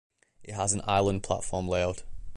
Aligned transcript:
It 0.43 0.55
has 0.55 0.73
an 0.73 0.81
island 0.85 1.21
platform 1.21 1.67
layout. 1.67 2.01